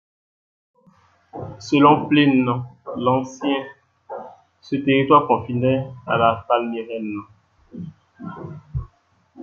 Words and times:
Selon 1.59 2.07
Pline 2.07 2.47
l'Ancien, 2.97 3.63
ce 4.59 4.75
territoire 4.77 5.27
confinait 5.27 5.85
à 6.07 6.17
la 6.17 6.43
Palmyrène. 6.47 7.19